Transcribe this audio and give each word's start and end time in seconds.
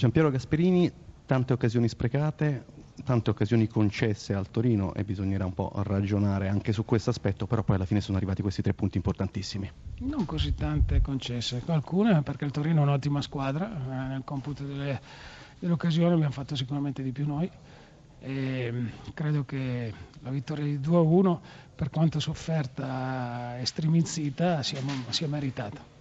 Giampiero 0.00 0.30
Gasperini, 0.30 0.90
tante 1.26 1.52
occasioni 1.52 1.86
sprecate, 1.86 2.64
tante 3.04 3.28
occasioni 3.28 3.66
concesse 3.66 4.32
al 4.32 4.50
Torino 4.50 4.94
e 4.94 5.04
bisognerà 5.04 5.44
un 5.44 5.52
po' 5.52 5.70
ragionare 5.84 6.48
anche 6.48 6.72
su 6.72 6.86
questo 6.86 7.10
aspetto, 7.10 7.46
però 7.46 7.62
poi 7.62 7.76
alla 7.76 7.84
fine 7.84 8.00
sono 8.00 8.16
arrivati 8.16 8.40
questi 8.40 8.62
tre 8.62 8.72
punti 8.72 8.96
importantissimi. 8.96 9.70
Non 9.98 10.24
così 10.24 10.54
tante 10.54 11.02
concesse, 11.02 11.60
alcune 11.66 12.22
perché 12.22 12.46
il 12.46 12.50
Torino 12.50 12.80
è 12.80 12.84
un'ottima 12.84 13.20
squadra, 13.20 13.70
eh, 13.70 14.08
nel 14.08 14.22
computo 14.24 14.64
delle, 14.64 14.98
occasioni 15.68 16.14
abbiamo 16.14 16.32
fatto 16.32 16.56
sicuramente 16.56 17.02
di 17.02 17.12
più 17.12 17.26
noi 17.26 17.50
e 18.20 18.72
mm, 18.72 18.86
credo 19.12 19.44
che 19.44 19.92
la 20.22 20.30
vittoria 20.30 20.64
di 20.64 20.78
2-1 20.78 21.38
per 21.74 21.90
quanto 21.90 22.20
sofferta 22.20 23.58
e 23.58 23.66
strimizzita 23.66 24.62
sia, 24.62 24.80
sia 25.10 25.28
meritata. 25.28 25.99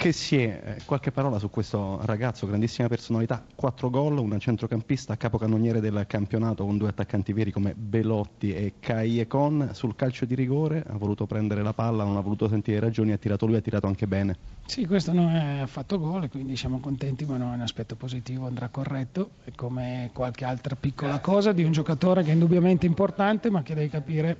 Che 0.00 0.12
si 0.12 0.38
è, 0.38 0.62
eh, 0.64 0.76
qualche 0.86 1.10
parola 1.10 1.38
su 1.38 1.50
questo 1.50 2.00
ragazzo, 2.06 2.46
grandissima 2.46 2.88
personalità, 2.88 3.44
4 3.54 3.90
gol, 3.90 4.16
un 4.16 4.40
centrocampista, 4.40 5.14
capocannoniere 5.18 5.78
del 5.78 6.06
campionato 6.06 6.64
con 6.64 6.78
due 6.78 6.88
attaccanti 6.88 7.34
veri 7.34 7.50
come 7.52 7.74
Belotti 7.74 8.54
e 8.54 8.72
Cagliecon, 8.80 9.72
sul 9.74 9.94
calcio 9.96 10.24
di 10.24 10.34
rigore 10.34 10.82
ha 10.88 10.96
voluto 10.96 11.26
prendere 11.26 11.62
la 11.62 11.74
palla, 11.74 12.04
non 12.04 12.16
ha 12.16 12.20
voluto 12.22 12.48
sentire 12.48 12.80
ragioni, 12.80 13.12
ha 13.12 13.18
tirato 13.18 13.44
lui, 13.44 13.56
ha 13.56 13.60
tirato 13.60 13.88
anche 13.88 14.06
bene. 14.06 14.36
Sì, 14.64 14.86
questo 14.86 15.12
non 15.12 15.36
è 15.36 15.66
fatto 15.66 15.98
gol, 15.98 16.30
quindi 16.30 16.56
siamo 16.56 16.80
contenti, 16.80 17.26
ma 17.26 17.36
non 17.36 17.52
è 17.52 17.54
un 17.56 17.60
aspetto 17.60 17.94
positivo, 17.94 18.46
andrà 18.46 18.68
corretto, 18.68 19.32
è 19.44 19.50
come 19.54 20.08
qualche 20.14 20.46
altra 20.46 20.76
piccola 20.76 21.18
cosa 21.20 21.52
di 21.52 21.62
un 21.62 21.72
giocatore 21.72 22.22
che 22.22 22.30
è 22.30 22.32
indubbiamente 22.32 22.86
importante, 22.86 23.50
ma 23.50 23.62
che 23.62 23.74
devi 23.74 23.90
capire 23.90 24.38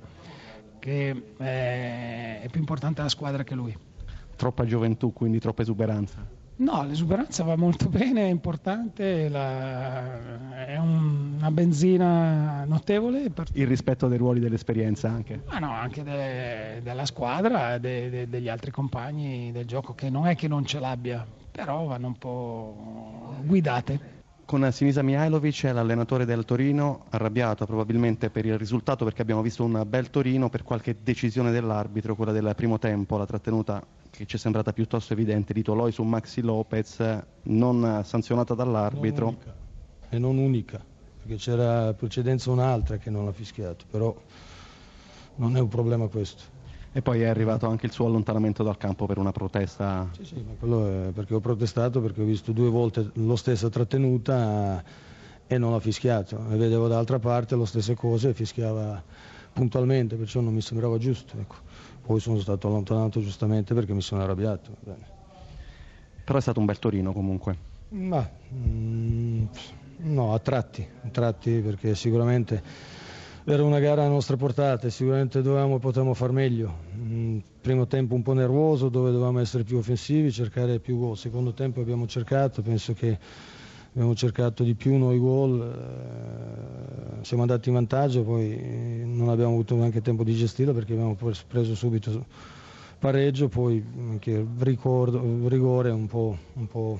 che 0.79 1.09
eh, 1.37 2.41
è 2.41 2.47
più 2.49 2.59
importante 2.59 3.03
la 3.03 3.09
squadra 3.09 3.43
che 3.43 3.53
lui 3.53 3.77
troppa 4.35 4.65
gioventù, 4.65 5.13
quindi 5.13 5.39
troppa 5.39 5.61
esuberanza? 5.61 6.39
No, 6.61 6.83
l'esuberanza 6.83 7.43
va 7.43 7.55
molto 7.55 7.89
bene, 7.89 8.27
è 8.27 8.29
importante, 8.29 9.29
la... 9.29 10.65
è 10.65 10.77
un... 10.77 11.33
una 11.37 11.51
benzina 11.51 12.63
notevole. 12.65 13.29
Per... 13.31 13.47
Il 13.53 13.65
rispetto 13.67 14.07
dei 14.07 14.17
ruoli 14.17 14.39
dell'esperienza 14.39 15.09
anche? 15.09 15.41
Ah 15.47 15.59
no, 15.59 15.71
anche 15.71 16.03
de... 16.03 16.81
della 16.83 17.05
squadra, 17.05 17.77
de... 17.79 18.09
De... 18.09 18.29
degli 18.29 18.47
altri 18.47 18.69
compagni 18.71 19.51
del 19.51 19.65
gioco, 19.65 19.93
che 19.93 20.09
non 20.09 20.27
è 20.27 20.35
che 20.35 20.47
non 20.47 20.65
ce 20.65 20.79
l'abbia, 20.79 21.25
però 21.51 21.85
vanno 21.85 22.07
un 22.07 22.17
po' 22.17 23.35
guidate 23.43 24.10
con 24.51 24.69
Sinisa 24.73 25.01
Mihailovic, 25.01 25.63
l'allenatore 25.71 26.25
del 26.25 26.43
Torino, 26.43 27.05
arrabbiato 27.11 27.65
probabilmente 27.65 28.29
per 28.29 28.45
il 28.45 28.57
risultato 28.57 29.05
perché 29.05 29.21
abbiamo 29.21 29.41
visto 29.41 29.63
un 29.63 29.81
bel 29.87 30.09
Torino 30.09 30.49
per 30.49 30.63
qualche 30.63 30.97
decisione 31.01 31.51
dell'arbitro, 31.51 32.17
quella 32.17 32.33
del 32.33 32.51
primo 32.53 32.77
tempo, 32.77 33.15
la 33.15 33.25
trattenuta 33.25 33.81
che 34.09 34.25
ci 34.25 34.35
è 34.35 34.39
sembrata 34.39 34.73
piuttosto 34.73 35.13
evidente 35.13 35.53
di 35.53 35.63
Toloi 35.63 35.93
su 35.93 36.03
Maxi 36.03 36.41
Lopez, 36.41 37.01
non 37.43 38.01
sanzionata 38.03 38.53
dall'arbitro. 38.53 39.25
Non 39.25 39.37
e 40.09 40.19
non 40.19 40.37
unica, 40.37 40.83
perché 41.19 41.37
c'era 41.37 41.93
precedenza 41.93 42.51
un'altra 42.51 42.97
che 42.97 43.09
non 43.09 43.23
l'ha 43.23 43.31
fischiato, 43.31 43.85
però 43.89 44.13
non 45.35 45.55
è 45.55 45.61
un 45.61 45.69
problema 45.69 46.07
questo. 46.07 46.43
E 46.93 47.01
poi 47.01 47.21
è 47.21 47.27
arrivato 47.27 47.67
anche 47.67 47.85
il 47.85 47.91
suo 47.93 48.07
allontanamento 48.07 48.63
dal 48.63 48.77
campo 48.77 49.05
per 49.05 49.17
una 49.17 49.31
protesta? 49.31 50.09
Sì, 50.11 50.25
sì, 50.25 50.43
ma 50.45 50.53
quello 50.59 51.07
è 51.07 51.11
perché 51.11 51.33
ho 51.33 51.39
protestato, 51.39 52.01
perché 52.01 52.21
ho 52.21 52.25
visto 52.25 52.51
due 52.51 52.69
volte 52.69 53.11
lo 53.13 53.37
stessa 53.37 53.69
trattenuta 53.69 54.83
e 55.47 55.57
non 55.57 55.71
l'ha 55.71 55.79
fischiato. 55.79 56.37
E 56.49 56.57
vedevo 56.57 56.89
dall'altra 56.89 57.17
parte 57.17 57.55
le 57.55 57.65
stesse 57.65 57.95
cose 57.95 58.29
e 58.29 58.33
fischiava 58.33 59.01
puntualmente, 59.53 60.17
perciò 60.17 60.41
non 60.41 60.53
mi 60.53 60.61
sembrava 60.61 60.97
giusto. 60.97 61.37
Ecco. 61.39 61.55
Poi 62.05 62.19
sono 62.19 62.39
stato 62.39 62.67
allontanato 62.67 63.21
giustamente 63.21 63.73
perché 63.73 63.93
mi 63.93 64.01
sono 64.01 64.23
arrabbiato. 64.23 64.71
Bene. 64.81 65.19
Però 66.25 66.37
è 66.37 66.41
stato 66.41 66.59
un 66.59 66.65
bel 66.65 66.79
Torino 66.79 67.13
comunque? 67.13 67.57
Ma, 67.89 68.29
mm, 68.53 69.45
no, 69.97 70.33
a 70.33 70.39
tratti, 70.39 70.85
a 71.03 71.07
tratti 71.09 71.59
perché 71.59 71.95
sicuramente 71.95 72.61
era 73.43 73.63
una 73.63 73.79
gara 73.79 74.03
a 74.03 74.07
nostra 74.07 74.37
portata 74.37 74.87
e 74.87 74.91
sicuramente 74.91 75.41
dovevamo 75.41 75.77
e 75.77 75.79
potevamo 75.79 76.13
far 76.13 76.31
meglio. 76.31 76.73
Mm, 76.95 77.39
primo 77.59 77.87
tempo 77.87 78.13
un 78.13 78.21
po' 78.21 78.33
nervoso 78.33 78.89
dove 78.89 79.11
dovevamo 79.11 79.39
essere 79.39 79.63
più 79.63 79.77
offensivi, 79.77 80.31
cercare 80.31 80.79
più 80.79 80.99
gol. 80.99 81.17
Secondo 81.17 81.53
tempo 81.53 81.81
abbiamo 81.81 82.05
cercato, 82.05 82.61
penso 82.61 82.93
che 82.93 83.17
abbiamo 83.93 84.13
cercato 84.15 84.63
di 84.63 84.75
più 84.75 84.95
noi 84.97 85.17
gol, 85.17 85.59
eh, 87.19 87.25
siamo 87.25 87.41
andati 87.41 87.69
in 87.69 87.75
vantaggio, 87.75 88.23
poi 88.23 89.03
non 89.05 89.29
abbiamo 89.29 89.53
avuto 89.53 89.75
neanche 89.75 90.01
tempo 90.01 90.23
di 90.23 90.33
gestirlo 90.33 90.73
perché 90.73 90.93
abbiamo 90.93 91.17
preso 91.47 91.75
subito 91.75 92.25
pareggio, 92.99 93.47
poi 93.49 93.83
anche 94.09 94.45
ricordo, 94.59 95.47
rigore 95.47 95.89
un 95.89 96.05
po', 96.05 96.37
un 96.53 96.67
po' 96.67 96.99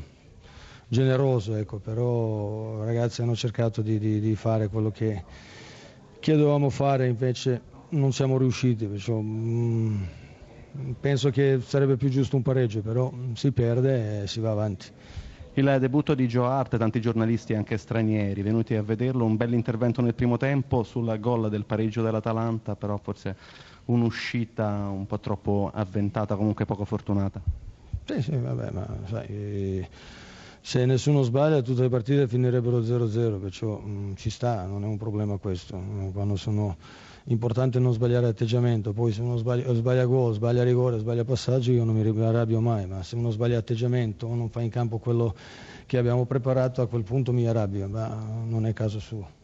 generoso, 0.88 1.56
ecco, 1.56 1.78
però 1.78 2.82
i 2.82 2.86
ragazzi 2.86 3.22
hanno 3.22 3.36
cercato 3.36 3.84
di, 3.84 4.00
di, 4.00 4.20
di 4.20 4.36
fare 4.36 4.68
quello 4.68 4.90
che 4.90 5.24
che 6.22 6.36
dovevamo 6.36 6.70
fare 6.70 7.08
invece 7.08 7.62
non 7.90 8.14
siamo 8.14 8.38
riusciti, 8.38 8.86
perciò, 8.86 9.20
mh, 9.20 10.08
mm, 10.78 10.92
penso 11.00 11.32
che 11.32 11.60
sarebbe 11.62 11.98
più 11.98 12.10
giusto 12.10 12.36
un 12.36 12.44
pareggio, 12.44 12.82
però 12.82 13.12
si 13.34 13.52
perde 13.52 14.22
e 14.22 14.28
si 14.28 14.40
va 14.40 14.52
avanti. 14.52 14.86
Il 15.54 15.78
debutto 15.80 16.14
di 16.14 16.28
Joe 16.28 16.46
Hart, 16.46 16.78
tanti 16.78 17.02
giornalisti 17.02 17.56
anche 17.56 17.76
stranieri 17.76 18.44
venuti 18.44 18.76
a 18.76 18.84
vederlo, 18.84 19.26
un 19.26 19.36
bel 19.36 19.54
intervento 19.54 20.02
nel 20.02 20.14
primo 20.14 20.38
tempo 20.38 20.84
sul 20.84 21.20
gol 21.20 21.50
del 21.50 21.66
pareggio 21.66 22.04
dell'Atalanta, 22.04 22.76
però 22.76 22.98
forse 22.98 23.36
un'uscita 23.86 24.90
un 24.90 25.08
po' 25.08 25.20
troppo 25.20 25.72
avventata, 25.74 26.36
comunque 26.36 26.66
poco 26.66 26.86
fortunata. 26.86 27.42
Sì, 28.06 28.22
sì, 28.22 28.38
vabbè, 28.38 28.70
ma 28.72 28.88
sai 29.08 29.88
se 30.62 30.86
nessuno 30.86 31.24
sbaglia 31.24 31.62
tutte 31.62 31.82
le 31.82 31.90
partite 31.90 32.28
finirebbero 32.28 32.82
0-0, 32.82 33.40
perciò 33.40 33.80
mh, 33.80 33.90
mm, 33.90 34.14
ci 34.16 34.30
sta, 34.30 34.66
non 34.66 34.84
è 34.84 34.88
un 34.88 34.98
problema 34.98 35.38
questo. 35.38 35.82
Quando 36.14 36.36
sono 36.36 36.78
importante 37.26 37.80
non 37.80 37.94
sbagliare 37.94 38.28
atteggiamento, 38.28 38.94
poi 38.94 39.12
se 39.12 39.22
uno 39.22 39.38
sbaglia, 39.38 39.74
sbaglia 39.74 40.06
gol, 40.06 40.34
sbaglia 40.34 40.64
rigore, 40.64 41.00
sbaglia 41.00 41.24
passaggio 41.24 41.72
io 41.72 41.84
non 41.84 41.96
mi 41.96 42.24
arrabbio 42.24 42.62
mai, 42.62 42.86
ma 42.86 43.02
se 43.02 43.16
uno 43.16 43.32
sbaglia 43.32 43.58
atteggiamento 43.58 44.28
o 44.28 44.36
non 44.36 44.50
fa 44.50 44.62
in 44.62 44.70
campo 44.70 45.00
quello 45.00 45.34
che 45.88 45.98
abbiamo 45.98 46.26
preparato 46.26 46.82
a 46.82 46.88
quel 46.88 47.04
punto 47.04 47.34
mi 47.34 47.48
arrabbio, 47.48 47.88
ma 47.88 48.08
non 48.46 48.66
è 48.66 48.74
caso 48.74 49.00
suo. 49.00 49.40